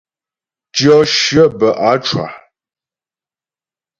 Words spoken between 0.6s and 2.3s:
Tyɔ shyə bə á cwa.